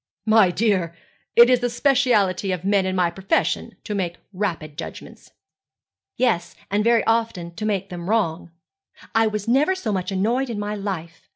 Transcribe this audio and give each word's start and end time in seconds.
'My 0.25 0.49
dear, 0.49 0.95
it 1.35 1.47
is 1.47 1.59
the 1.59 1.69
speciality 1.69 2.51
of 2.51 2.65
men 2.65 2.87
in 2.87 2.95
my 2.95 3.11
profession 3.11 3.77
to 3.83 3.93
make 3.93 4.17
rapid 4.33 4.75
judgments.' 4.75 5.29
'Yes, 6.17 6.55
and 6.71 6.83
very 6.83 7.03
often 7.03 7.53
to 7.53 7.67
make 7.67 7.89
them 7.89 8.09
wrong. 8.09 8.49
I 9.13 9.27
was 9.27 9.47
never 9.47 9.75
so 9.75 9.91
much 9.91 10.11
annoyed 10.11 10.49
in 10.49 10.57
my 10.57 10.73
life. 10.73 11.29